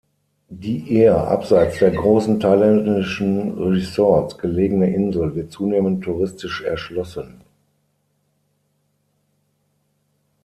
Die 0.49 0.91
eher 0.95 1.27
abseits 1.27 1.77
der 1.77 1.91
großen 1.91 2.39
thailändischen 2.39 3.51
Resorts 3.61 4.35
gelegene 4.39 4.91
Insel 4.95 5.35
wird 5.35 5.51
zunehmend 5.51 6.03
touristisch 6.03 6.63
erschlossen. 6.63 7.41